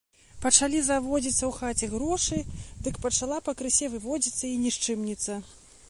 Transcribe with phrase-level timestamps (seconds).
[0.45, 2.37] Пачалі заводзіцца ў хаце грошы,
[2.87, 5.39] дык пачала пакрысе выводзіцца і нішчымніца.